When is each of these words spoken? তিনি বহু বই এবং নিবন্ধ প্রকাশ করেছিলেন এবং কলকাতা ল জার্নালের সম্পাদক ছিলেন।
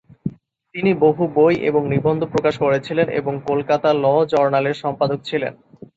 তিনি 0.75 0.91
বহু 1.01 1.23
বই 1.35 1.55
এবং 1.69 1.81
নিবন্ধ 1.87 2.21
প্রকাশ 2.25 2.55
করেছিলেন 2.57 3.07
এবং 3.19 3.33
কলকাতা 3.47 3.89
ল 3.95 4.25
জার্নালের 4.31 4.81
সম্পাদক 4.83 5.19
ছিলেন। 5.23 5.53